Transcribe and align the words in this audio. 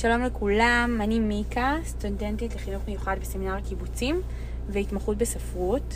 שלום 0.00 0.22
לכולם, 0.22 0.98
אני 1.00 1.18
מיקה, 1.18 1.76
סטודנטית 1.84 2.54
לחינוך 2.54 2.82
מיוחד 2.88 3.16
בסמינר 3.20 3.56
הקיבוצים 3.56 4.20
והתמחות 4.68 5.18
בספרות. 5.18 5.94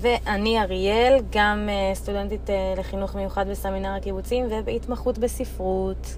ואני 0.00 0.60
אריאל, 0.60 1.18
גם 1.30 1.68
אה, 1.68 1.94
סטודנטית 1.94 2.50
אה, 2.50 2.74
לחינוך 2.76 3.14
מיוחד 3.14 3.48
בסמינר 3.48 3.94
הקיבוצים 3.94 4.44
ובהתמחות 4.50 5.18
בספרות. 5.18 6.16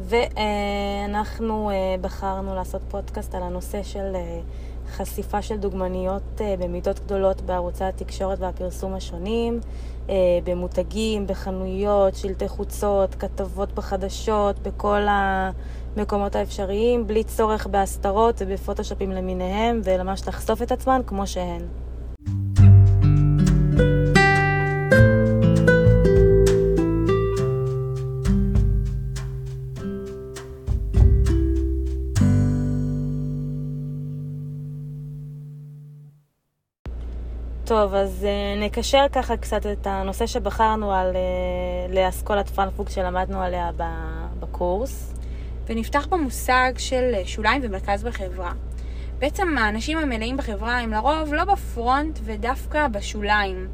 ואנחנו 0.00 1.70
אה, 1.70 1.74
בחרנו 2.00 2.54
לעשות 2.54 2.82
פודקאסט 2.88 3.34
על 3.34 3.42
הנושא 3.42 3.82
של 3.82 4.16
חשיפה 4.90 5.42
של 5.42 5.56
דוגמניות 5.56 6.40
במידות 6.58 7.00
גדולות 7.00 7.40
בערוצי 7.40 7.84
התקשורת 7.84 8.38
והפרסום 8.40 8.94
השונים, 8.94 9.60
במותגים, 10.44 11.26
בחנויות, 11.26 12.14
שלטי 12.14 12.48
חוצות, 12.48 13.14
כתבות 13.14 13.72
בחדשות, 13.72 14.58
בכל 14.58 15.00
המקומות 15.08 16.36
האפשריים, 16.36 17.06
בלי 17.06 17.24
צורך 17.24 17.66
בהסתרות 17.66 18.34
ובפוטושופים 18.38 19.12
למיניהם, 19.12 19.80
וממש 19.84 20.28
לחשוף 20.28 20.62
את 20.62 20.72
עצמן 20.72 21.00
כמו 21.06 21.26
שהן. 21.26 21.62
טוב, 37.82 37.94
אז 37.94 38.26
uh, 38.26 38.60
נקשר 38.64 39.06
ככה 39.12 39.36
קצת 39.36 39.66
את 39.66 39.86
הנושא 39.86 40.26
שבחרנו 40.26 40.92
על 40.92 41.12
uh, 41.12 41.94
לאסכולת 41.94 42.48
פרנקפורט 42.48 42.90
שלמדנו 42.90 43.42
עליה 43.42 43.70
בקורס. 44.40 45.14
ונפתח 45.66 46.06
במושג 46.10 46.72
של 46.78 47.10
אה, 47.14 47.22
שוליים 47.24 47.62
ומרכז 47.64 48.04
בחברה. 48.04 48.52
בעצם 49.18 49.58
האנשים 49.58 49.98
המלאים 49.98 50.36
בחברה 50.36 50.78
הם 50.78 50.92
לרוב 50.92 51.34
לא 51.34 51.44
בפרונט 51.44 52.18
ודווקא 52.22 52.88
בשוליים. 52.88 53.68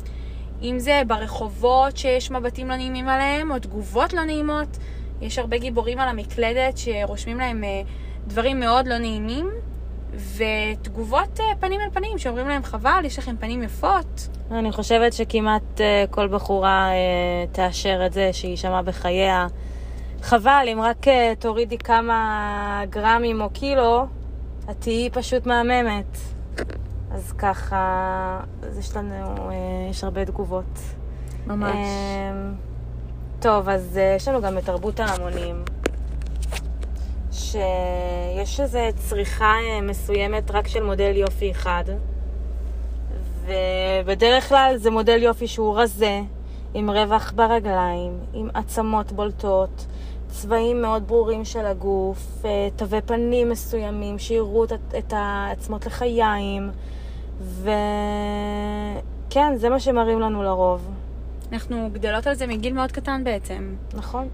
אם 0.62 0.78
זה 0.78 1.02
ברחובות 1.06 1.96
שיש 1.96 2.30
מבטים 2.30 2.68
לא 2.68 2.76
נעימים 2.76 3.08
עליהם, 3.08 3.50
או 3.50 3.58
תגובות 3.58 4.12
לא 4.12 4.24
נעימות, 4.24 4.78
יש 5.20 5.38
הרבה 5.38 5.58
גיבורים 5.58 5.98
על 5.98 6.08
המקלדת 6.08 6.78
שרושמים 6.78 7.38
להם 7.38 7.64
דברים 8.26 8.60
מאוד 8.60 8.86
לא 8.86 8.98
נעימים, 8.98 9.50
ותגובות 10.36 11.40
אה, 11.40 11.44
פנים 11.60 11.80
אל 11.80 11.90
פנים, 11.90 12.18
שאומרים 12.18 12.48
להם 12.48 12.62
חבל, 12.62 13.00
יש 13.04 13.18
לכם 13.18 13.36
פנים 13.36 13.62
יפות. 13.62 14.28
אני 14.50 14.72
חושבת 14.72 15.12
שכמעט 15.12 15.80
אה, 15.80 16.04
כל 16.10 16.28
בחורה 16.28 16.88
אה, 16.90 17.46
תאשר 17.52 18.06
את 18.06 18.12
זה 18.12 18.30
שהיא 18.32 18.56
שמעה 18.56 18.82
בחייה. 18.82 19.46
חבל, 20.22 20.66
אם 20.72 20.80
רק 20.80 21.06
תורידי 21.38 21.78
כמה 21.78 22.82
גרמים 22.90 23.40
או 23.40 23.50
קילו, 23.50 24.06
את 24.70 24.76
תהיי 24.78 25.10
פשוט 25.10 25.46
מהממת. 25.46 26.18
אז 27.10 27.32
ככה, 27.32 28.40
אז 28.62 28.78
יש 28.78 28.96
לנו, 28.96 29.50
יש 29.90 30.04
הרבה 30.04 30.24
תגובות. 30.24 30.78
ממש. 31.46 31.76
טוב, 33.40 33.68
אז 33.68 34.00
יש 34.16 34.28
לנו 34.28 34.42
גם 34.42 34.58
את 34.58 34.64
תרבות 34.64 35.00
ההמונים. 35.00 35.64
שיש 37.34 38.60
איזו 38.60 38.78
צריכה 38.96 39.54
אה, 39.54 39.80
מסוימת 39.80 40.50
רק 40.50 40.68
של 40.68 40.82
מודל 40.82 41.16
יופי 41.16 41.50
אחד, 41.50 41.84
ובדרך 43.46 44.48
כלל 44.48 44.74
זה 44.76 44.90
מודל 44.90 45.22
יופי 45.22 45.46
שהוא 45.46 45.80
רזה, 45.80 46.20
עם 46.74 46.90
רווח 46.90 47.32
ברגליים, 47.36 48.18
עם 48.34 48.48
עצמות 48.54 49.12
בולטות, 49.12 49.86
צבעים 50.28 50.82
מאוד 50.82 51.08
ברורים 51.08 51.44
של 51.44 51.66
הגוף, 51.66 52.44
אה, 52.44 52.68
תווי 52.76 53.00
פנים 53.00 53.50
מסוימים 53.50 54.18
שיראו 54.18 54.64
את 54.98 55.12
העצמות 55.12 55.86
לחיים, 55.86 56.70
וכן, 57.40 59.56
זה 59.56 59.68
מה 59.68 59.80
שמראים 59.80 60.20
לנו 60.20 60.42
לרוב. 60.42 60.90
אנחנו 61.52 61.88
גדלות 61.92 62.26
על 62.26 62.34
זה 62.34 62.46
מגיל 62.46 62.72
מאוד 62.72 62.92
קטן 62.92 63.24
בעצם. 63.24 63.74
נכון. 63.94 64.28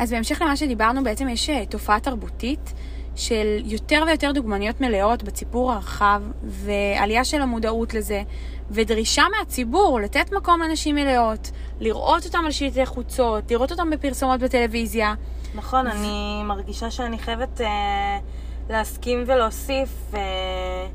אז 0.00 0.10
בהמשך 0.10 0.42
למה 0.42 0.56
שדיברנו, 0.56 1.04
בעצם 1.04 1.28
יש 1.28 1.50
אה, 1.50 1.66
תופעה 1.66 2.00
תרבותית 2.00 2.72
של 3.16 3.62
יותר 3.64 4.02
ויותר 4.06 4.32
דוגמניות 4.32 4.80
מלאות 4.80 5.22
בציבור 5.22 5.72
הרחב, 5.72 6.22
ועלייה 6.42 7.24
של 7.24 7.42
המודעות 7.42 7.94
לזה, 7.94 8.22
ודרישה 8.70 9.22
מהציבור 9.38 10.00
לתת 10.00 10.32
מקום 10.32 10.62
לנשים 10.62 10.94
מלאות, 10.94 11.50
לראות 11.80 12.26
אותם 12.26 12.42
על 12.44 12.50
שלטי 12.50 12.86
חוצות, 12.86 13.50
לראות 13.50 13.70
אותם 13.70 13.90
בפרסומות 13.90 14.40
בטלוויזיה. 14.40 15.14
נכון, 15.54 15.86
ו... 15.86 15.90
אני 15.90 16.42
מרגישה 16.44 16.90
שאני 16.90 17.18
חייבת 17.18 17.60
אה, 17.60 18.18
להסכים 18.70 19.24
ולהוסיף, 19.26 20.14
אה, 20.14 20.86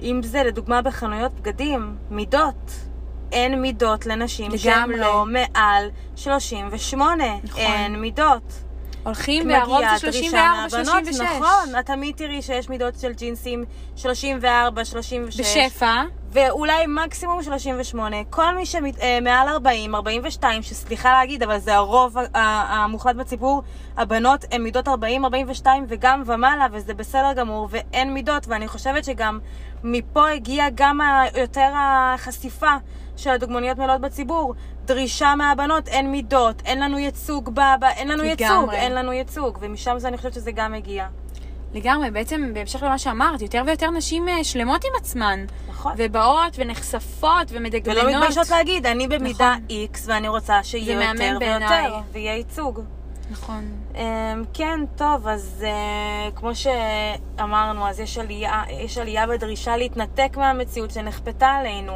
אם 0.00 0.20
זה 0.22 0.42
לדוגמה 0.42 0.82
בחנויות 0.82 1.32
בגדים, 1.40 1.96
מידות. 2.10 2.87
אין 3.32 3.62
מידות 3.62 4.06
לנשים 4.06 4.58
שהן 4.58 4.90
לא 4.90 5.24
מעל 5.26 5.90
38. 6.16 7.24
נכון. 7.44 7.60
אין 7.60 8.00
מידות. 8.00 8.68
הולכים 9.04 9.50
והרוב 9.50 9.80
זה 9.94 9.98
34, 9.98 10.70
36. 10.70 11.20
נכון, 11.20 11.78
את 11.80 11.86
תמיד 11.86 12.16
תראי 12.16 12.42
שיש 12.42 12.68
מידות 12.68 12.94
של 13.00 13.12
ג'ינסים 13.12 13.64
34, 13.96 14.84
36. 14.84 15.40
בשפע. 15.40 16.02
ואולי 16.32 16.84
מקסימום 16.88 17.42
38. 17.42 18.16
כל 18.30 18.54
מי 18.56 18.66
שמעל 18.66 19.48
40, 19.48 19.94
42, 19.94 20.62
שסליחה 20.62 21.12
להגיד, 21.12 21.42
אבל 21.42 21.58
זה 21.58 21.74
הרוב 21.74 22.16
המוחלט 22.34 23.16
בציבור, 23.16 23.62
הבנות 23.96 24.44
הן 24.50 24.62
מידות 24.62 24.88
40, 24.88 25.24
42 25.24 25.84
וגם 25.88 26.22
ומעלה, 26.26 26.66
וזה 26.72 26.94
בסדר 26.94 27.32
גמור, 27.36 27.68
ואין 27.70 28.14
מידות, 28.14 28.48
ואני 28.48 28.68
חושבת 28.68 29.04
שגם 29.04 29.38
מפה 29.84 30.28
הגיעה 30.28 30.68
גם 30.74 31.00
יותר 31.36 31.70
החשיפה 31.74 32.72
של 33.18 33.30
הדוגמניות 33.30 33.78
מלאות 33.78 34.00
בציבור. 34.00 34.54
דרישה 34.84 35.34
מהבנות, 35.34 35.88
אין 35.88 36.10
מידות, 36.10 36.62
אין 36.64 36.80
לנו 36.80 36.98
ייצוג 36.98 37.50
ב... 37.54 37.60
אין 37.84 38.08
לנו 38.08 38.22
לגמרי. 38.22 38.30
ייצוג, 38.30 38.70
אין 38.70 38.94
לנו 38.94 39.12
ייצוג, 39.12 39.58
ומשם 39.60 39.98
זה 39.98 40.08
אני 40.08 40.16
חושבת 40.16 40.32
שזה 40.32 40.52
גם 40.52 40.72
מגיע. 40.72 41.06
לגמרי, 41.74 42.10
בעצם 42.10 42.54
בהמשך 42.54 42.82
למה 42.82 42.98
שאמרת, 42.98 43.42
יותר 43.42 43.62
ויותר 43.66 43.90
נשים 43.90 44.28
אה, 44.28 44.44
שלמות 44.44 44.84
עם 44.84 44.90
עצמן. 44.96 45.44
נכון. 45.68 45.92
ובאות 45.96 46.54
ונחשפות 46.58 47.46
ומדגמנות. 47.48 48.04
ולא 48.04 48.18
מתביישות 48.18 48.50
להגיד, 48.50 48.86
אני 48.86 49.08
במידה 49.08 49.54
נכון. 49.56 49.76
X 49.94 49.98
ואני 50.06 50.28
רוצה 50.28 50.62
שיהיה 50.62 51.10
יותר 51.12 51.36
ויותר, 51.40 51.96
ויהיה 52.12 52.36
ייצוג. 52.36 52.80
נכון. 53.30 53.72
Um, 53.94 53.98
כן, 54.54 54.80
טוב, 54.96 55.28
אז 55.28 55.64
uh, 55.66 56.36
כמו 56.38 56.50
שאמרנו, 56.54 57.88
אז 57.88 58.00
יש 58.00 58.18
עלייה, 58.18 58.62
יש 58.70 58.98
עלייה 58.98 59.26
בדרישה 59.26 59.76
להתנתק 59.76 60.36
מהמציאות 60.36 60.90
שנכפתה 60.90 61.46
עלינו. 61.46 61.92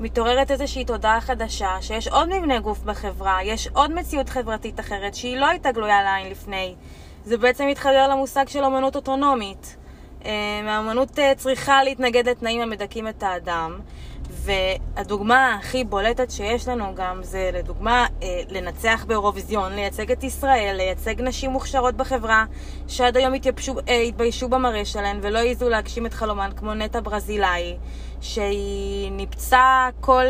מתעוררת 0.00 0.50
איזושהי 0.50 0.84
תודעה 0.84 1.20
חדשה, 1.20 1.76
שיש 1.80 2.08
עוד 2.08 2.28
מבנה 2.28 2.60
גוף 2.60 2.78
בחברה, 2.78 3.42
יש 3.42 3.68
עוד 3.68 3.92
מציאות 3.92 4.28
חברתית 4.28 4.80
אחרת 4.80 5.14
שהיא 5.14 5.36
לא 5.36 5.46
הייתה 5.46 5.72
גלויה 5.72 6.02
לעין 6.02 6.30
לפני. 6.30 6.74
זה 7.24 7.38
בעצם 7.38 7.66
מתחבר 7.66 8.08
למושג 8.08 8.48
של 8.48 8.64
אמנות 8.64 8.96
אוטונומית. 8.96 9.76
האמנות 10.24 11.18
אה, 11.18 11.32
צריכה 11.36 11.84
להתנגד 11.84 12.28
לתנאים 12.28 12.60
המדכאים 12.60 13.08
את 13.08 13.22
האדם, 13.22 13.80
והדוגמה 14.44 15.54
הכי 15.54 15.84
בולטת 15.84 16.30
שיש 16.30 16.68
לנו 16.68 16.94
גם 16.94 17.22
זה 17.22 17.50
לדוגמה 17.52 18.06
אה, 18.22 18.40
לנצח 18.48 19.04
באירוויזיון, 19.08 19.72
לייצג 19.72 20.12
את 20.12 20.24
ישראל, 20.24 20.74
לייצג 20.76 21.20
נשים 21.20 21.50
מוכשרות 21.50 21.94
בחברה 21.94 22.44
שעד 22.88 23.16
היום 23.16 23.34
התייבשו, 23.34 23.74
אה, 23.88 24.00
התביישו 24.00 24.48
במראה 24.48 24.84
שלהן 24.84 25.18
ולא 25.22 25.38
העזו 25.38 25.68
להגשים 25.68 26.06
את 26.06 26.14
חלומן 26.14 26.50
כמו 26.56 26.74
נטע 26.74 27.00
ברזילאי 27.00 27.76
שהיא 28.20 29.10
ניפצה 29.12 29.88
כל 30.00 30.24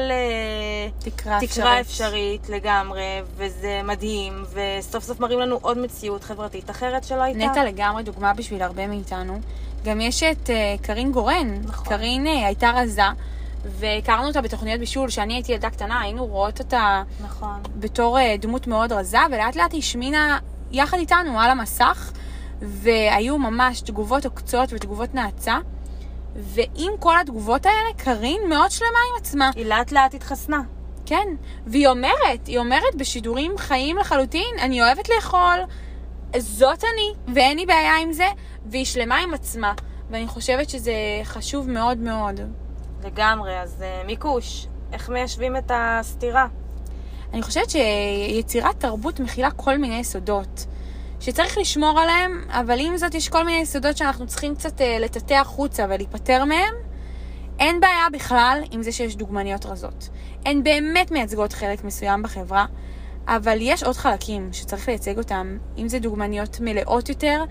תקרה, 0.99 1.39
תקרה 1.41 1.81
אפשרית. 1.81 1.81
אפשרית 1.81 2.49
לגמרי 2.49 3.23
וזה 3.37 3.81
מדהים 3.85 4.45
וסוף 4.53 5.05
סוף 5.05 5.21
מראים 5.21 5.41
לנו 5.41 5.59
עוד 5.63 5.79
מציאות 5.79 6.25
חברתית 6.25 6.71
אחרת 6.71 7.05
שלא 7.05 7.23
הייתה. 7.23 7.39
נטע 7.39 7.65
לגמרי 7.65 8.03
דוגמה 8.03 8.33
בשביל 8.35 8.63
הרבה 8.63 8.87
מאיתנו. 8.87 9.41
גם 9.85 10.01
יש 10.01 10.23
את 10.23 10.51
קרין 10.83 11.13
גורן. 11.13 11.61
נכון. 11.65 11.89
קרין 11.89 12.27
הייתה 12.27 12.71
רזה. 12.77 13.03
והכרנו 13.65 14.27
אותה 14.29 14.41
בתוכניות 14.41 14.81
בישול, 14.81 15.11
שאני 15.11 15.35
הייתי 15.35 15.53
ילדה 15.53 15.71
קטנה, 15.71 16.01
היינו 16.01 16.27
רואות 16.27 16.59
אותה 16.59 17.03
נכון. 17.25 17.63
בתור 17.77 18.19
אה, 18.19 18.37
דמות 18.39 18.67
מאוד 18.67 18.93
רזה, 18.93 19.19
ולאט 19.31 19.57
לאט 19.57 19.73
היא 19.73 19.79
השמינה 19.79 20.39
יחד 20.73 20.99
איתנו 20.99 21.41
על 21.41 21.51
המסך, 21.51 22.13
והיו 22.63 23.39
ממש 23.39 23.81
תגובות 23.81 24.25
עוקצות 24.25 24.73
ותגובות 24.73 25.15
נאצה. 25.15 25.59
ועם 26.37 26.93
כל 26.99 27.21
התגובות 27.21 27.67
האלה, 27.67 27.89
קארין 27.97 28.41
מאוד 28.49 28.71
שלמה 28.71 28.99
עם 29.11 29.21
עצמה. 29.21 29.51
היא 29.57 29.67
לאט 29.67 29.93
לאט 29.93 30.15
התחסנה. 30.15 30.61
כן, 31.07 31.27
והיא 31.67 31.89
אומרת, 31.89 32.47
היא 32.47 32.59
אומרת 32.59 32.95
בשידורים 32.97 33.59
חיים 33.59 33.97
לחלוטין, 33.97 34.55
אני 34.61 34.83
אוהבת 34.83 35.09
לאכול, 35.09 35.59
זאת 36.39 36.85
אני, 36.85 37.35
ואין 37.35 37.59
לי 37.59 37.67
בעיה 37.67 37.97
עם 37.97 38.13
זה, 38.13 38.27
והיא 38.67 38.85
שלמה 38.85 39.17
עם 39.17 39.35
עצמה. 39.35 39.73
ואני 40.11 40.27
חושבת 40.27 40.71
שזה 40.71 40.93
חשוב 41.25 41.71
מאוד 41.71 41.99
מאוד. 41.99 42.41
לגמרי, 43.05 43.61
אז 43.61 43.77
uh, 43.81 44.07
מיקוש, 44.07 44.67
איך 44.93 45.09
מיישבים 45.09 45.57
את 45.57 45.71
הסתירה? 45.75 46.47
אני 47.33 47.43
חושבת 47.43 47.71
שיצירת 47.71 48.81
תרבות 48.81 49.21
מכילה 49.21 49.51
כל 49.51 49.79
מיני 49.79 49.99
יסודות, 49.99 50.67
שצריך 51.21 51.59
לשמור 51.59 52.01
עליהם, 52.01 52.45
אבל 52.49 52.81
עם 52.81 52.97
זאת 52.97 53.15
יש 53.15 53.29
כל 53.29 53.45
מיני 53.45 53.59
יסודות 53.59 53.97
שאנחנו 53.97 54.27
צריכים 54.27 54.55
קצת 54.55 54.81
uh, 54.81 54.85
לטאטא 55.01 55.35
החוצה 55.35 55.87
ולהיפטר 55.89 56.45
מהם. 56.45 56.75
אין 57.59 57.81
בעיה 57.81 58.07
בכלל 58.13 58.63
עם 58.71 58.83
זה 58.83 58.93
שיש 58.93 59.17
דוגמניות 59.17 59.67
רזות. 59.67 60.09
הן 60.47 60.63
באמת 60.63 61.11
מייצגות 61.11 61.53
חלק 61.53 61.85
מסוים 61.85 62.23
בחברה, 62.23 62.67
אבל 63.27 63.59
יש 63.61 63.83
עוד 63.83 63.97
חלקים 63.97 64.49
שצריך 64.53 64.89
לייצג 64.89 65.19
אותם, 65.19 65.59
אם 65.79 65.89
זה 65.89 65.99
דוגמניות 65.99 66.61
מלאות 66.61 67.09
יותר, 67.09 67.45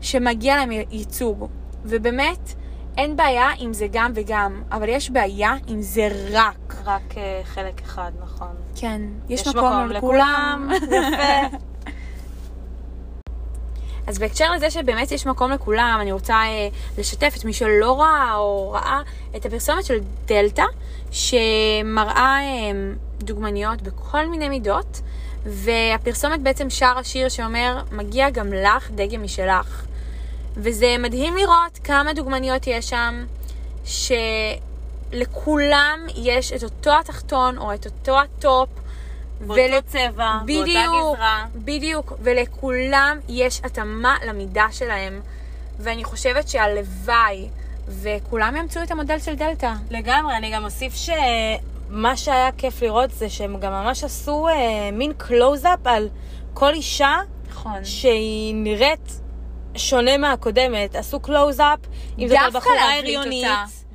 שמגיע 0.00 0.56
להם 0.56 0.70
ייצוג. 0.70 1.46
ובאמת, 1.84 2.54
אין 2.98 3.16
בעיה 3.16 3.48
אם 3.60 3.72
זה 3.72 3.86
גם 3.92 4.12
וגם, 4.14 4.62
אבל 4.72 4.88
יש 4.88 5.10
בעיה 5.10 5.54
אם 5.68 5.82
זה 5.82 6.08
רק. 6.32 6.74
רק 6.84 7.02
uh, 7.10 7.16
חלק 7.44 7.80
אחד, 7.82 8.12
נכון. 8.22 8.54
כן, 8.76 9.02
יש, 9.28 9.40
יש 9.40 9.48
מקום, 9.48 9.64
מקום 9.64 9.88
לכולם. 9.90 10.70
יפה. 10.84 11.56
אז 14.06 14.18
בהקשר 14.18 14.52
לזה 14.52 14.70
שבאמת 14.70 15.12
יש 15.12 15.26
מקום 15.26 15.50
לכולם, 15.50 15.98
אני 16.00 16.12
רוצה 16.12 16.34
אה, 16.34 16.68
לשתף 16.98 17.34
את 17.38 17.44
מי 17.44 17.52
שלא 17.52 18.00
ראה 18.00 18.34
או 18.34 18.70
ראה 18.70 19.00
את 19.36 19.46
הפרסומת 19.46 19.84
של 19.84 19.98
דלתא, 20.26 20.64
שמראה 21.10 22.38
אה, 22.42 22.70
דוגמניות 23.18 23.82
בכל 23.82 24.26
מיני 24.26 24.48
מידות, 24.48 25.00
והפרסומת 25.46 26.40
בעצם 26.40 26.70
שר 26.70 26.98
השיר 26.98 27.28
שאומר, 27.28 27.82
מגיע 27.92 28.30
גם 28.30 28.52
לך 28.52 28.90
דגם 28.90 29.22
משלך. 29.22 29.86
וזה 30.62 30.96
מדהים 30.98 31.36
לראות 31.36 31.78
כמה 31.84 32.12
דוגמניות 32.12 32.66
יש 32.66 32.90
שם, 32.90 33.26
שלכולם 35.14 36.06
יש 36.16 36.52
את 36.52 36.62
אותו 36.62 36.98
התחתון 36.98 37.58
או 37.58 37.74
את 37.74 37.86
אותו 37.86 38.20
הטופ. 38.20 38.68
באותו 39.40 39.54
ול... 39.54 39.80
צבע, 39.86 40.38
בדיוק, 40.44 40.66
באותה 40.66 41.14
גזרה. 41.14 41.44
בדיוק, 41.54 42.12
ולכולם 42.22 43.18
יש 43.28 43.60
התאמה 43.64 44.16
למידה 44.26 44.66
שלהם. 44.70 45.20
ואני 45.78 46.04
חושבת 46.04 46.48
שהלוואי, 46.48 47.48
וכולם 47.88 48.56
ימצאו 48.56 48.82
את 48.82 48.90
המודל 48.90 49.18
של 49.18 49.34
דלתא. 49.34 49.72
לגמרי, 49.90 50.36
אני 50.36 50.50
גם 50.52 50.64
אוסיף 50.64 50.94
שמה 50.94 52.16
שהיה 52.16 52.52
כיף 52.52 52.82
לראות 52.82 53.10
זה 53.10 53.28
שהם 53.28 53.60
גם 53.60 53.72
ממש 53.72 54.04
עשו 54.04 54.48
אה, 54.48 54.90
מין 54.92 55.12
קלוז-אפ 55.16 55.78
על 55.84 56.08
כל 56.54 56.74
אישה, 56.74 57.16
נכון. 57.50 57.84
שהיא 57.84 58.54
נראית 58.54 59.20
שונה 59.76 60.16
מהקודמת. 60.16 60.94
עשו 60.94 61.20
קלוז-אפ, 61.20 61.78
אם 62.18 62.28
זאת 62.28 62.38
בחורה 62.52 62.98
הריונית. 62.98 63.46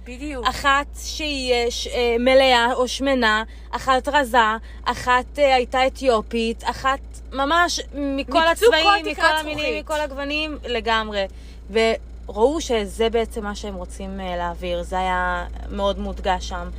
בדיוק. 0.05 0.47
אחת 0.47 0.85
שהיא 1.03 1.53
אה, 1.53 1.65
ש, 1.69 1.87
אה, 1.87 2.15
מלאה 2.19 2.73
או 2.73 2.87
שמנה, 2.87 3.43
אחת 3.71 4.07
רזה, 4.07 4.37
אחת 4.83 5.39
אה, 5.39 5.55
הייתה 5.55 5.87
אתיופית, 5.87 6.63
אחת 6.63 6.99
ממש 7.31 7.79
מכל 7.93 8.47
הצבעים, 8.47 9.05
מכל 9.05 9.21
המינים, 9.25 9.79
מכל 9.79 10.01
הגוונים, 10.01 10.57
לגמרי. 10.65 11.25
וראו 11.71 12.61
שזה 12.61 13.09
בעצם 13.09 13.43
מה 13.43 13.55
שהם 13.55 13.75
רוצים 13.75 14.17
להעביר, 14.17 14.83
זה 14.83 14.99
היה 14.99 15.45
מאוד 15.71 15.99
מודגש 15.99 16.49
שם. 16.49 16.69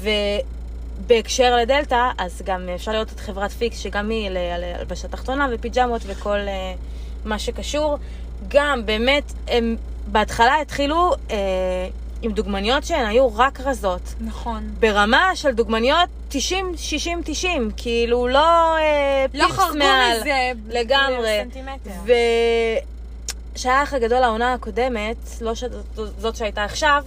ובהקשר 0.00 1.56
לדלתא, 1.56 2.10
אז 2.18 2.42
גם 2.44 2.68
אפשר 2.74 2.92
לראות 2.92 3.12
את 3.12 3.20
חברת 3.20 3.50
פיקס, 3.50 3.78
שגם 3.78 4.10
היא 4.10 4.30
להלבשת 4.30 5.10
תחתונה 5.10 5.48
ופיג'מות 5.52 6.02
וכל 6.06 6.38
מה 7.24 7.38
שקשור. 7.38 7.98
גם 8.48 8.86
באמת, 8.86 9.32
הם 9.48 9.76
בהתחלה 10.06 10.60
התחילו... 10.60 11.14
אה, 11.30 11.36
עם 12.24 12.32
דוגמניות 12.32 12.84
שהן 12.84 13.06
היו 13.06 13.36
רק 13.36 13.60
רזות. 13.60 14.14
נכון. 14.20 14.70
ברמה 14.78 15.30
של 15.34 15.50
דוגמניות 15.50 16.08
90, 16.28 16.72
60, 16.76 17.20
90, 17.24 17.70
כאילו 17.76 18.28
לא 18.28 18.76
אה, 18.76 19.26
לא 19.34 19.46
פיפס 19.46 19.58
מעל. 19.58 19.68
לא 19.70 19.74
חרגו 19.74 20.20
מזה 20.20 20.52
לגמרי. 20.68 21.40
סנטימטר. 21.42 21.90
וכשהיה 23.52 23.80
האח 23.80 23.94
הגדול 23.94 24.22
העונה 24.22 24.52
הקודמת, 24.52 25.16
לא 25.40 25.52
זאת 26.18 26.36
שהייתה 26.36 26.64
עכשיו, 26.64 27.04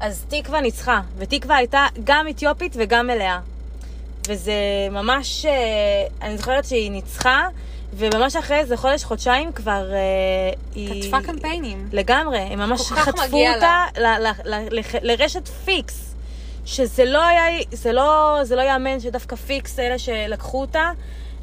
אז 0.00 0.24
תקווה 0.28 0.60
ניצחה, 0.60 1.00
ותקווה 1.18 1.56
הייתה 1.56 1.86
גם 2.04 2.28
אתיופית 2.28 2.76
וגם 2.78 3.06
מלאה. 3.06 3.40
וזה 4.28 4.52
ממש, 4.90 5.44
אה, 5.44 5.52
אני 6.22 6.38
זוכרת 6.38 6.64
שהיא 6.64 6.90
ניצחה, 6.90 7.48
וממש 7.94 8.36
אחרי 8.36 8.56
איזה 8.56 8.76
חודש, 8.76 9.04
חודשיים 9.04 9.52
כבר 9.52 9.92
אה, 9.92 9.98
היא... 10.74 11.02
חטפה 11.02 11.20
קמפיינים. 11.22 11.88
לגמרי, 11.92 12.38
הם 12.38 12.58
ממש 12.58 12.80
חטפו 12.80 13.48
אותה 13.54 13.84
לרשת 15.02 15.48
פיקס. 15.48 16.08
שזה 16.68 17.04
לא 17.04 17.24
היה, 17.24 17.42
זה 17.72 17.92
לא, 17.92 18.38
זה 18.42 18.56
לא 18.56 18.62
יאמן 18.62 19.00
שדווקא 19.00 19.36
פיקס 19.36 19.78
אלה 19.78 19.98
שלקחו 19.98 20.60
אותה, 20.60 20.90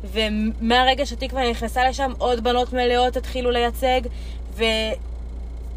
ומהרגע 0.03 1.06
שתקווה 1.06 1.50
נכנסה 1.51 1.89
לשם, 1.89 2.12
עוד 2.18 2.44
בנות 2.44 2.74
מלאות 2.74 3.18
התחילו 3.18 3.51
לייצג, 3.51 4.01
ו... 4.57 4.63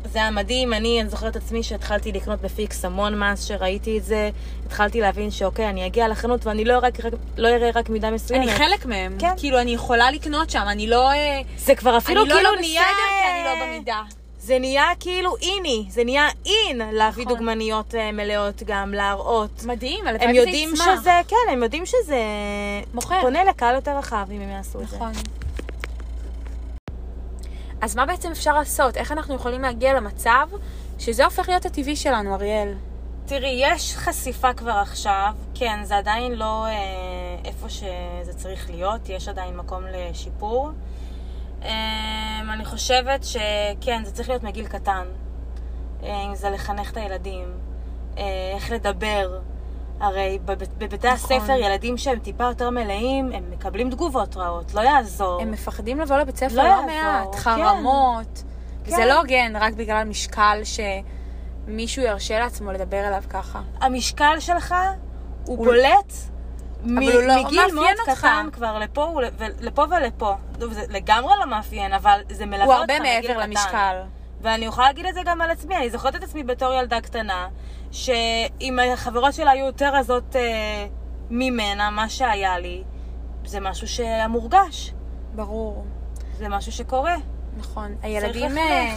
זה 0.05 0.19
היה 0.19 0.31
מדהים, 0.31 0.73
אני, 0.73 1.01
אני 1.01 1.11
זוכרת 1.11 1.37
עצמי 1.37 1.63
שהתחלתי 1.63 2.13
לקנות 2.13 2.41
בפיקס 2.41 2.85
המון 2.85 3.23
מס 3.23 3.45
שראיתי 3.45 3.99
את 3.99 4.05
זה, 4.05 4.31
התחלתי 4.67 5.01
להבין 5.01 5.31
שאוקיי, 5.31 5.69
אני 5.69 5.87
אגיע 5.87 6.09
לחנות 6.09 6.47
ואני 6.47 6.65
לא 6.65 6.75
אראה 6.75 6.89
רק, 6.89 6.99
לא 7.37 7.49
אראה 7.49 7.71
רק 7.75 7.89
מידה 7.89 8.11
מסוימת. 8.11 8.49
אני 8.49 8.57
חלק 8.57 8.87
מהם. 8.87 9.17
כן. 9.19 9.33
כאילו, 9.37 9.61
אני 9.61 9.71
יכולה 9.71 10.11
לקנות 10.11 10.51
שם, 10.51 10.65
אני 10.69 10.87
לא... 10.87 11.11
אה, 11.11 11.41
זה 11.57 11.75
כבר 11.75 11.97
אפילו 11.97 12.21
אני 12.23 12.31
כאילו 12.31 12.43
לא 12.43 12.53
לא 12.53 12.61
נהיה... 12.61 12.83
בסדר 12.83 12.93
כי 13.23 13.31
אני 13.31 13.45
לא 13.45 13.67
במידה. 13.67 14.03
זה 14.49 14.59
נהיה 14.59 14.87
כאילו 15.01 15.37
איני, 15.37 15.87
זה 15.91 16.05
נהיה 16.05 16.29
אין 16.47 16.81
להביא 16.93 17.25
נכון. 17.25 17.37
דוגמניות 17.37 17.95
uh, 17.95 18.13
מלאות 18.13 18.63
גם, 18.67 18.95
להראות. 18.95 19.63
מדהים, 19.67 20.05
יצמח. 20.07 20.23
הם 20.23 20.35
יודעים 20.35 20.77
שזה, 20.77 21.21
כן, 21.29 21.37
הם 21.53 21.63
יודעים 21.63 21.87
שזה... 21.87 22.17
מוכר. 22.95 23.21
פונה 23.21 23.45
לקהל 23.45 23.75
יותר 23.75 23.99
רחב 23.99 24.27
אם 24.31 24.41
הם 24.41 24.49
יעשו 24.49 24.81
נכון. 24.81 25.09
את 25.09 25.15
זה. 25.15 25.21
נכון. 25.23 25.38
אז 27.81 27.97
מה 27.97 28.07
בעצם 28.07 28.31
אפשר 28.31 28.55
לעשות? 28.55 28.97
איך 28.97 29.13
אנחנו 29.13 29.35
יכולים 29.35 29.63
להגיע 29.63 29.95
למצב 29.95 30.49
שזה 30.99 31.25
הופך 31.25 31.49
להיות 31.49 31.67
הטבעי 31.67 31.97
שלנו, 31.97 32.35
אריאל? 32.35 32.75
תראי, 33.27 33.61
יש 33.63 33.97
חשיפה 33.97 34.55
כבר 34.55 34.71
עכשיו, 34.71 35.35
כן, 35.55 35.85
זה 35.85 35.97
עדיין 35.97 36.33
לא 36.33 36.67
אה, 36.67 36.73
איפה 37.45 37.69
שזה 37.69 38.33
צריך 38.37 38.71
להיות, 38.71 39.09
יש 39.09 39.29
עדיין 39.29 39.57
מקום 39.57 39.83
לשיפור. 39.93 40.71
אה, 41.63 42.41
אני 42.53 42.65
חושבת 42.65 43.25
שכן, 43.25 44.05
זה 44.05 44.13
צריך 44.13 44.29
להיות 44.29 44.43
מגיל 44.43 44.67
קטן. 44.67 45.05
אה, 46.03 46.23
אם 46.27 46.35
זה 46.35 46.51
לחנך 46.51 46.93
את 46.93 46.97
הילדים, 46.97 47.49
אה, 48.19 48.53
איך 48.55 48.71
לדבר, 48.71 49.39
הרי 50.01 50.39
בבתי 50.45 50.97
נכון. 51.09 51.11
הספר, 51.37 51.53
ילדים 51.53 51.99
שהם 51.99 52.19
טיפה 52.19 52.45
יותר 52.45 52.71
מלאים, 52.71 53.33
הם 53.35 53.51
מקבלים 53.51 53.91
תגובות 53.91 54.37
רעות, 54.37 54.75
לא 54.75 54.81
יעזור. 54.81 55.43
הם 55.43 55.51
מפחדים 55.51 56.01
לבוא 56.01 56.17
לבית 56.17 56.37
ספר 56.37 56.55
לא, 56.55 56.63
לא 56.65 56.87
מעט, 56.87 57.33
כן. 57.35 57.39
חרמות. 57.39 58.43
כן. 58.85 58.97
זה 58.97 59.05
לא 59.07 59.19
הוגן 59.21 59.53
רק 59.61 59.73
בגלל 59.73 60.05
משקל 60.05 60.61
שמישהו 60.65 62.03
ירשה 62.03 62.39
לעצמו 62.39 62.73
לדבר 62.73 63.09
אליו 63.09 63.23
ככה. 63.31 63.61
המשקל 63.81 64.41
שלך 64.41 64.75
הוא, 65.45 65.57
הוא 65.59 65.65
בולט 65.67 66.13
מ- 66.85 66.99
הוא 66.99 67.11
לא 67.23 67.45
מגיל 67.45 67.75
מאוד 67.75 67.87
קטן 68.17 68.49
כבר 68.53 68.79
לפה, 68.79 69.21
לפה 69.61 69.85
ולפה. 69.91 70.35
זה 70.71 70.83
לגמרי 70.89 71.33
לא 71.41 71.47
מאפיין, 71.47 71.93
אבל 71.93 72.21
זה 72.31 72.47
מלווה 72.47 72.79
אותך 72.79 72.91
מגיל 72.91 72.99
קטן. 72.99 73.05
הוא 73.05 73.13
הרבה 73.17 73.35
מעבר 73.35 73.47
למשקל. 73.47 74.01
ואני 74.41 74.65
יכולה 74.65 74.87
להגיד 74.87 75.07
את 75.07 75.15
זה 75.15 75.21
גם 75.25 75.41
על 75.41 75.51
עצמי, 75.51 75.77
אני 75.77 75.91
זוכרת 75.91 76.15
את 76.17 76.23
עצמי 76.23 76.43
בתור 76.43 76.73
ילדה 76.73 77.01
קטנה, 77.01 77.49
שאם 77.91 78.79
החברות 78.93 79.35
שלה 79.35 79.51
היו 79.51 79.67
יותר 79.67 79.95
רזות 79.95 80.37
אה, 80.37 80.87
ממנה, 81.31 81.91
מה 81.91 82.09
שהיה 82.09 82.59
לי, 82.59 82.83
זה 83.45 83.61
משהו 83.61 83.89
שהיה 83.89 84.29
מורגש. 84.29 84.93
ברור. 85.35 85.85
זה 86.39 86.49
משהו 86.49 86.73
שקורה. 86.73 87.17
נכון. 87.59 87.95
הילדים 88.03 88.59
אה, 88.59 88.97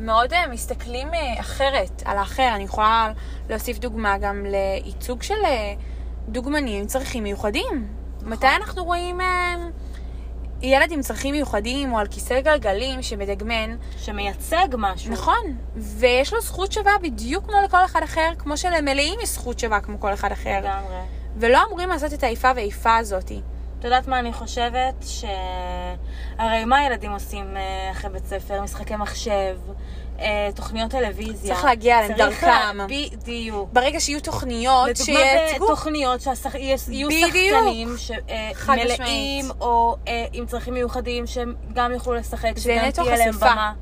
מאוד 0.00 0.32
אה, 0.32 0.46
מסתכלים 0.46 1.14
אה, 1.14 1.40
אחרת 1.40 2.02
על 2.04 2.18
האחר. 2.18 2.50
אני 2.54 2.64
יכולה 2.64 3.12
להוסיף 3.48 3.78
דוגמה 3.78 4.18
גם 4.18 4.46
לייצוג 4.46 5.22
של 5.22 5.34
דוגמנים 6.28 6.80
עם 6.80 6.86
צרכים 6.86 7.22
מיוחדים. 7.22 7.88
נכון. 8.16 8.32
מתי 8.32 8.46
אנחנו 8.56 8.84
רואים... 8.84 9.20
ילד 10.62 10.92
עם 10.92 11.00
צרכים 11.00 11.34
מיוחדים 11.34 11.92
או 11.92 11.98
על 11.98 12.06
כיסא 12.06 12.40
גלגלים 12.40 13.02
שמדגמן. 13.02 13.76
שמייצג 13.98 14.68
משהו. 14.78 15.12
נכון, 15.12 15.56
ויש 15.76 16.32
לו 16.32 16.40
זכות 16.40 16.72
שווה 16.72 16.92
בדיוק 17.02 17.44
כמו 17.44 17.56
לכל 17.64 17.84
אחד 17.84 18.02
אחר, 18.02 18.32
כמו 18.38 18.56
שלמלאים 18.56 19.20
יש 19.22 19.28
זכות 19.28 19.58
שווה 19.58 19.80
כמו 19.80 20.00
כל 20.00 20.12
אחד 20.12 20.32
אחר. 20.32 20.58
לגמרי. 20.60 20.96
ולא 21.36 21.58
אמורים 21.68 21.88
לעשות 21.88 22.12
את 22.12 22.22
האיפה 22.22 22.50
ואיפה 22.56 22.96
הזאתי. 22.96 23.40
את 23.78 23.84
יודעת 23.84 24.08
מה 24.08 24.18
אני 24.18 24.32
חושבת? 24.32 24.94
ש... 25.06 25.24
הרי 26.38 26.64
מה 26.64 26.86
ילדים 26.86 27.12
עושים 27.12 27.56
אה, 27.56 27.90
אחרי 27.90 28.10
בית 28.10 28.26
ספר? 28.26 28.62
משחקי 28.62 28.96
מחשב, 28.96 29.56
אה, 30.20 30.48
תוכניות 30.54 30.90
טלוויזיה. 30.90 31.54
צריך 31.54 31.64
להגיע 31.64 31.98
אליהם, 31.98 32.16
צריך 32.16 32.44
דרכם. 32.44 32.78
בדיוק. 32.88 33.68
ברגע 33.72 34.00
שיהיו 34.00 34.20
תוכניות 34.20 34.88
לדוגמה 34.88 35.04
שייצגו... 35.04 35.66
בתוכניות 35.66 36.20
שיהיו. 36.20 37.10
שחקנים 37.10 37.94
שמלאים, 37.98 38.86
משמעית. 38.86 39.44
או 39.60 39.96
אה, 40.08 40.26
עם 40.32 40.46
צרכים 40.46 40.74
מיוחדים 40.74 41.26
שהם 41.26 41.54
גם 41.74 41.92
יוכלו 41.92 42.14
לשחק, 42.14 42.52
שגם 42.58 42.90
תהיה 42.90 43.16
להם. 43.16 43.34
במה. 43.40 43.72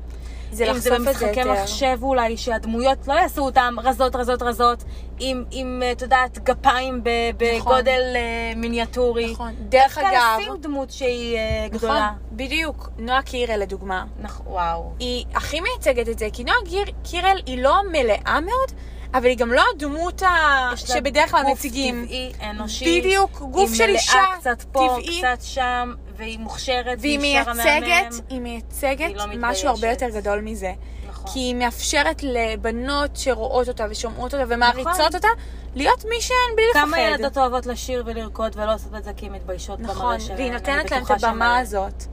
זה 0.51 0.71
אם 0.71 0.77
זה 0.79 0.89
יותר. 1.27 1.53
מחשב 1.53 1.97
אולי, 2.01 2.37
שהדמויות 2.37 3.07
לא 3.07 3.13
יעשו 3.13 3.41
אותם 3.41 3.75
רזות, 3.83 4.15
רזות, 4.15 4.41
רזות, 4.41 4.83
עם, 5.19 5.43
עם, 5.51 5.81
אה, 5.85 5.91
את 5.91 6.01
יודעת, 6.01 6.39
גפיים 6.43 7.03
ב- 7.03 7.09
בגודל 7.37 8.01
אה, 8.15 8.21
מיניאטורי. 8.55 9.31
נכון. 9.33 9.53
דרך 9.69 9.97
דווקא 9.97 10.11
אגב- 10.11 10.39
לשים 10.41 10.53
דמות 10.61 10.91
שהיא 10.91 11.37
אה, 11.37 11.65
נכון, 11.67 11.77
גדולה. 11.77 12.11
בדיוק. 12.31 12.89
נועה 12.97 13.21
קירל 13.21 13.59
לדוגמה. 13.61 14.05
נכון, 14.21 14.45
וואו. 14.49 14.91
היא 14.99 15.25
הכי 15.35 15.59
מייצגת 15.61 16.09
את 16.09 16.19
זה, 16.19 16.27
כי 16.33 16.43
נועה 16.43 16.57
קירל 17.03 17.37
היא 17.45 17.61
לא 17.63 17.75
מלאה 17.91 18.39
מאוד, 18.41 18.71
אבל 19.13 19.25
היא 19.25 19.37
גם 19.37 19.51
לא 19.53 19.63
הדמות 19.75 20.21
ה... 20.21 20.27
יש 20.73 20.89
לה 20.89 20.95
שבדרך 20.95 21.31
כלל 21.31 21.43
גוף 21.43 21.51
מציגים. 21.59 22.05
טבעי, 22.05 22.31
אנושי. 22.49 22.99
בדיוק, 23.01 23.39
גוף 23.39 23.73
של 23.73 23.83
אישה, 23.89 24.11
היא 24.13 24.21
מלאה 24.21 24.37
קצת 24.39 24.63
פה, 24.71 24.97
טבעי. 25.01 25.19
קצת 25.21 25.43
שם, 25.43 25.93
והיא 26.17 26.39
מוכשרת, 26.39 26.97
והיא 27.01 27.19
מייצגת, 27.19 27.55
מהמם. 27.57 28.19
היא 28.29 28.39
מייצגת 28.41 28.99
והיא 28.99 29.15
לא 29.15 29.25
משהו 29.49 29.69
הרבה. 29.69 29.89
יותר 29.89 30.09
גדול 30.09 30.41
מזה. 30.41 30.73
נכון. 31.09 31.31
כי 31.33 31.39
היא 31.39 31.55
מאפשרת 31.55 32.23
לבנות 32.23 33.11
שרואות 33.17 33.67
אותה 33.67 33.85
ושומעות 33.89 34.33
אותה 34.33 34.43
ומעריצות 34.47 34.87
נכון. 34.93 35.05
אותה, 35.15 35.27
להיות 35.75 36.05
מי 36.09 36.21
שהן 36.21 36.35
בלי 36.55 36.65
לפחד. 36.69 36.81
כמה 36.85 36.99
ילדות 36.99 37.37
אוהבות 37.37 37.65
לשיר 37.65 38.03
ולרקוד 38.05 38.55
ולא 38.55 38.73
עושות 38.73 38.95
את 38.95 39.03
זה 39.03 39.11
כי 39.17 39.25
הן 39.25 39.31
מתביישות 39.31 39.79
נכון, 39.79 39.95
במראה 40.05 40.19
שלהן. 40.19 40.37
והיא 40.39 40.51
נותנת 40.51 40.91
להם 40.91 41.03
את 41.03 41.11
הבמה 41.11 41.21
שהן- 41.55 41.61
הזאת. 41.61 42.03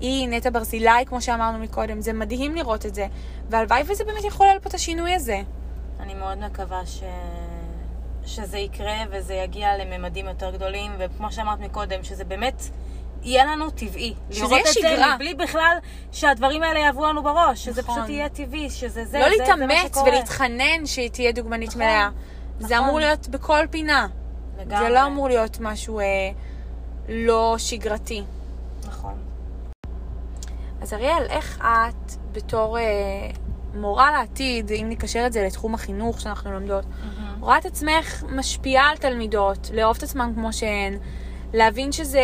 היא, 0.00 0.28
נטע 0.28 0.50
ברזילי, 0.50 0.90
כמו 1.06 1.22
שאמרנו 1.22 1.58
מקודם, 1.58 2.00
זה 2.00 2.12
מדהים 2.12 2.54
לראות 2.54 2.86
את 2.86 2.94
זה. 2.94 3.06
והלוואי 3.50 3.82
וזה 3.86 4.04
באמת 4.04 4.24
יחולל 4.24 4.58
פה 4.62 4.68
את 4.68 4.74
השינוי 4.74 5.14
הזה. 5.14 5.40
אני 6.02 6.14
מאוד 6.14 6.38
מקווה 6.38 6.86
ש... 6.86 7.02
שזה 8.26 8.58
יקרה 8.58 8.96
וזה 9.10 9.34
יגיע 9.34 9.76
לממדים 9.76 10.26
יותר 10.26 10.50
גדולים, 10.50 10.92
וכמו 10.98 11.32
שאמרת 11.32 11.60
מקודם, 11.60 12.04
שזה 12.04 12.24
באמת 12.24 12.62
יהיה 13.22 13.44
לנו 13.44 13.70
טבעי. 13.70 14.14
שזה 14.30 14.40
לראות 14.40 14.52
יהיה 14.52 14.60
את 14.60 14.66
זה 14.66 14.72
שגרה. 14.72 15.14
מבלי 15.14 15.34
בכלל 15.34 15.76
שהדברים 16.12 16.62
האלה 16.62 16.80
יעברו 16.80 17.06
לנו 17.06 17.22
בראש, 17.22 17.64
שזה 17.64 17.82
נכון. 17.82 17.94
פשוט 17.94 18.08
יהיה 18.08 18.28
טבעי, 18.28 18.70
שזה 18.70 19.04
זה, 19.04 19.18
לא 19.18 19.28
זה, 19.38 19.44
זה 19.58 19.66
מה 19.66 19.74
שקורה. 19.86 20.08
ולהתחנן 20.08 20.86
שהיא 20.86 21.10
תהיה 21.10 21.32
דוגמנית 21.32 21.68
נכון, 21.68 21.82
מלאה. 21.82 22.08
זה 22.58 22.74
נכון. 22.74 22.86
אמור 22.86 22.98
להיות 22.98 23.28
בכל 23.28 23.66
פינה. 23.70 24.06
לגמרי. 24.60 24.84
זה 24.84 24.88
לא 24.88 25.06
אמור 25.06 25.28
להיות 25.28 25.60
משהו 25.60 26.00
אה, 26.00 26.04
לא 27.08 27.54
שגרתי. 27.58 28.22
נכון. 28.88 29.14
אז 30.82 30.92
אריאל, 30.92 31.26
איך 31.28 31.60
את, 31.60 32.12
בתור 32.32 32.78
אה, 32.78 32.84
מורה 33.74 34.10
לעתיד, 34.12 34.72
אם 34.72 34.86
נקשר 34.88 35.26
את 35.26 35.32
זה 35.32 35.42
לתחום 35.46 35.74
החינוך 35.74 36.20
שאנחנו 36.20 36.52
לומדות, 36.52 36.84
רואה 37.40 37.58
את 37.58 37.66
עצמך 37.66 38.24
משפיעה 38.32 38.90
על 38.90 38.96
תלמידות, 38.96 39.70
לאהוב 39.74 39.96
את 39.96 40.02
עצמם 40.02 40.32
כמו 40.34 40.52
שהן, 40.52 40.98
להבין 41.52 41.92
שזה 41.92 42.20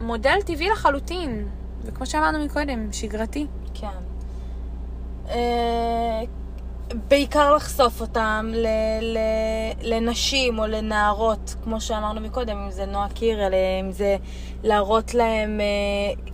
מודל 0.00 0.38
טבעי 0.46 0.68
לחלוטין, 0.70 1.48
וכמו 1.84 2.06
שאמרנו 2.06 2.44
מקודם, 2.44 2.92
שגרתי. 2.92 3.46
כן. 3.74 3.86
אה, 5.28 6.22
בעיקר 7.08 7.54
לחשוף 7.54 8.00
אותם 8.00 8.50
ל, 8.54 8.66
ל, 9.00 9.18
לנשים 9.82 10.58
או 10.58 10.66
לנערות, 10.66 11.54
כמו 11.64 11.80
שאמרנו 11.80 12.20
מקודם, 12.20 12.58
אם 12.58 12.70
זה 12.70 12.86
נועה 12.86 13.08
קירל, 13.08 13.52
אם 13.80 13.92
זה 13.92 14.16
להראות 14.62 15.14
להם 15.14 15.60
אה, 15.60 15.66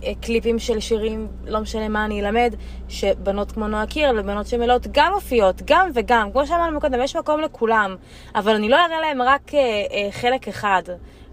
אה, 0.07 0.13
קליפים 0.21 0.59
של 0.59 0.79
שירים, 0.79 1.27
לא 1.45 1.59
משנה 1.59 1.89
מה 1.89 2.05
אני 2.05 2.21
אלמד, 2.21 2.55
שבנות 2.89 3.51
כמו 3.51 3.67
נועה 3.67 3.87
קירל 3.87 4.19
ובנות 4.19 4.47
שמלאות 4.47 4.87
גם 4.91 5.13
מופיעות, 5.13 5.61
גם 5.65 5.89
וגם, 5.93 6.31
כמו 6.31 6.47
שאמרנו 6.47 6.77
מקודם, 6.77 7.01
יש 7.01 7.15
מקום 7.15 7.41
לכולם, 7.41 7.95
אבל 8.35 8.55
אני 8.55 8.69
לא 8.69 8.75
אראה 8.75 9.01
להם 9.01 9.21
רק 9.21 9.53
אה, 9.53 9.59
אה, 9.59 10.07
חלק 10.11 10.47
אחד. 10.47 10.83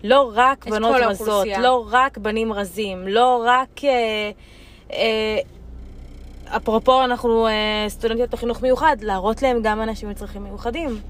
לא 0.04 0.32
רק 0.34 0.66
בנות 0.66 0.96
רזות. 1.00 1.46
לא 1.58 1.86
רק 1.90 2.18
בנים 2.18 2.52
רזים, 2.52 3.08
לא 3.08 3.44
רק... 3.46 3.84
אה, 3.84 4.30
אה, 4.92 5.38
אפרופו, 6.56 7.04
אנחנו 7.04 7.46
אה, 7.46 7.52
סטודנטיות 7.88 8.30
בחינוך 8.30 8.62
מיוחד, 8.62 8.96
להראות 9.00 9.42
להם 9.42 9.62
גם 9.62 9.82
אנשים 9.82 10.08
עם 10.08 10.14
צרכים 10.14 10.44
מיוחדים. 10.44 11.00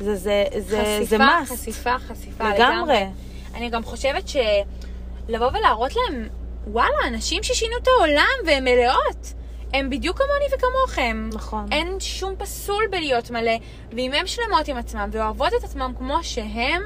זה, 0.00 0.16
זה, 0.16 0.44
זה, 0.58 1.00
זה 1.02 1.16
חשיפה, 1.18 1.24
must. 1.24 1.52
חשיפה, 1.52 1.98
חשיפה. 1.98 2.54
לגמרי. 2.54 3.06
אני 3.54 3.70
גם 3.70 3.82
חושבת 3.84 4.28
שלבוא 4.28 5.46
ולהראות 5.46 5.92
להם, 5.96 6.28
וואלה, 6.66 6.96
אנשים 7.08 7.42
ששינו 7.42 7.76
את 7.82 7.88
העולם 7.88 8.46
והן 8.46 8.64
מלאות. 8.64 9.32
הם 9.72 9.90
בדיוק 9.90 10.18
כמוני 10.18 10.44
וכמוכם. 10.54 11.30
נכון. 11.32 11.66
אין 11.72 12.00
שום 12.00 12.34
פסול 12.38 12.84
בלהיות 12.90 13.30
מלא, 13.30 13.52
ואם 13.92 14.12
הם 14.12 14.26
שלמות 14.26 14.68
עם 14.68 14.76
עצמם 14.76 15.08
ואוהבות 15.12 15.52
את 15.58 15.64
עצמם 15.64 15.92
כמו 15.98 16.18
שהם, 16.22 16.82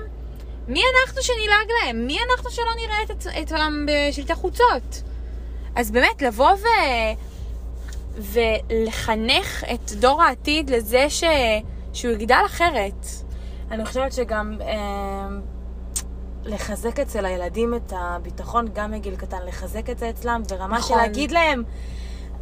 מי 0.68 0.80
אנחנו 1.04 1.22
שנלעג 1.22 1.68
להם? 1.82 2.06
מי 2.06 2.18
אנחנו 2.30 2.50
שלא 2.50 2.70
נראה 2.76 3.02
את 3.02 3.10
את 3.42 3.52
בשלטי 3.86 4.34
חוצות? 4.34 5.02
אז 5.76 5.90
באמת, 5.90 6.22
לבוא 6.22 6.50
ו... 6.50 6.66
ולחנך 8.16 9.64
את 9.74 9.92
דור 9.92 10.22
העתיד 10.22 10.70
לזה 10.70 11.10
ש... 11.10 11.24
שהוא 11.92 12.12
יגדל 12.12 12.42
אחרת. 12.46 13.06
אני 13.70 13.84
חושבת 13.86 14.12
שגם 14.12 14.58
אה, 14.60 15.28
לחזק 16.44 17.00
אצל 17.00 17.26
הילדים 17.26 17.74
את 17.74 17.92
הביטחון, 17.96 18.66
גם 18.74 18.90
מגיל 18.90 19.16
קטן, 19.16 19.38
לחזק 19.46 19.90
את 19.90 19.98
זה 19.98 20.10
אצלם, 20.10 20.42
ברמה 20.50 20.82
של 20.82 20.84
נכון. 20.84 20.98
להגיד 20.98 21.30
להם, 21.30 21.62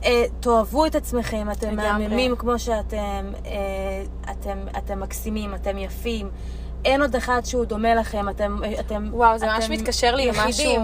אה, 0.04 0.24
תאהבו 0.40 0.86
את 0.86 0.94
עצמכם, 0.94 1.50
אתם. 1.50 1.76
מהממים 1.76 2.36
כמו 2.36 2.58
שאתם, 2.58 3.32
אה, 3.46 4.04
אתם, 4.30 4.58
אתם 4.78 5.00
מקסימים, 5.00 5.54
אתם 5.54 5.78
יפים. 5.78 6.30
אין 6.84 7.02
עוד 7.02 7.16
אחד 7.16 7.40
שהוא 7.44 7.64
דומה 7.64 7.94
לכם, 7.94 8.28
אתם, 8.28 8.58
אתם, 8.80 9.08
וואו, 9.12 9.38
זה 9.38 9.46
ממש 9.46 9.64
אתם 9.64 9.72
מתקשר 9.72 10.14
לי. 10.14 10.26
למשהו... 10.26 10.74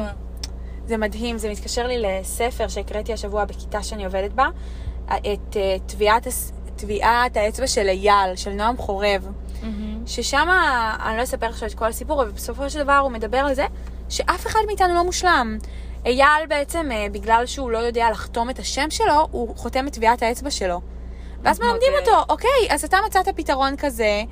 זה 0.90 0.96
מדהים, 0.96 1.38
זה 1.38 1.50
מתקשר 1.50 1.86
לי 1.86 1.98
לספר 1.98 2.68
שהקראתי 2.68 3.12
השבוע 3.12 3.44
בכיתה 3.44 3.82
שאני 3.82 4.04
עובדת 4.04 4.32
בה, 4.32 4.48
את 5.06 5.56
אה, 5.56 5.76
טביעת, 5.86 6.26
טביעת 6.76 7.36
האצבע 7.36 7.66
של 7.66 7.88
אייל, 7.88 8.36
של 8.36 8.50
נועם 8.50 8.76
חורב. 8.76 9.26
מהמם. 9.62 10.06
ששם, 10.06 10.48
אני 11.04 11.16
לא 11.16 11.22
אספר 11.22 11.46
עכשיו 11.46 11.68
את 11.68 11.74
כל 11.74 11.84
הסיפור, 11.84 12.22
אבל 12.22 12.30
בסופו 12.30 12.70
של 12.70 12.82
דבר 12.82 12.96
הוא 12.96 13.10
מדבר 13.10 13.38
על 13.38 13.54
זה 13.54 13.66
שאף 14.08 14.46
אחד 14.46 14.60
מאיתנו 14.66 14.94
לא 14.94 15.04
מושלם. 15.04 15.58
אייל 16.06 16.46
בעצם, 16.48 16.88
אה, 16.92 17.06
בגלל 17.12 17.46
שהוא 17.46 17.70
לא 17.70 17.78
יודע 17.78 18.10
לחתום 18.10 18.50
את 18.50 18.58
השם 18.58 18.90
שלו, 18.90 19.28
הוא 19.30 19.56
חותם 19.56 19.88
את 19.88 19.92
טביעת 19.92 20.22
האצבע 20.22 20.50
שלו. 20.50 20.80
ואז 21.42 21.60
מלמדים 21.60 21.92
אוקיי. 21.98 22.14
אותו, 22.14 22.32
אוקיי, 22.32 22.68
אז 22.70 22.84
אתה 22.84 22.98
מצאת 23.06 23.28
פתרון 23.36 23.76
כזה, 23.76 24.22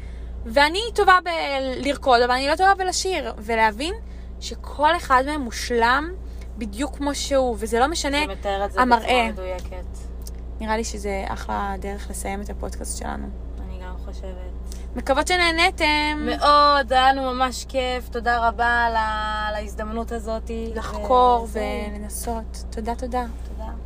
ואני 0.46 0.80
טובה 0.94 1.18
בלרקוד, 1.24 2.22
אבל 2.22 2.34
אני 2.34 2.48
לא 2.48 2.56
טובה 2.56 2.74
בלשיר. 2.74 3.32
ולהבין 3.38 3.94
שכל 4.40 4.96
אחד 4.96 5.22
מהם 5.26 5.40
מושלם 5.40 6.12
בדיוק 6.58 6.96
כמו 6.96 7.14
שהוא, 7.14 7.56
וזה 7.58 7.78
לא 7.78 7.86
משנה 7.88 8.18
זה 8.26 8.32
מתאר 8.32 8.64
את 8.64 8.72
זה 8.72 8.80
המראה. 8.80 9.00
בצורה 9.00 9.28
מדויקת. 9.32 9.98
נראה 10.60 10.76
לי 10.76 10.84
שזה 10.84 11.24
אחלה 11.28 11.74
דרך 11.80 12.10
לסיים 12.10 12.42
את 12.42 12.50
הפודקאסט 12.50 12.98
שלנו. 12.98 13.26
אני 13.68 13.78
גם 13.84 13.94
חושבת. 14.04 14.34
מקוות 14.96 15.26
שנהנתם. 15.28 16.26
מאוד, 16.26 16.92
היה 16.92 17.12
לנו 17.12 17.34
ממש 17.34 17.64
כיף, 17.68 18.08
תודה 18.08 18.48
רבה 18.48 18.84
על 19.48 19.54
ההזדמנות 19.56 20.12
הזאת. 20.12 20.50
לחקור 20.74 21.46
ולנסות. 21.52 22.64
תודה, 22.70 22.94
תודה. 22.94 23.24
תודה. 23.48 23.70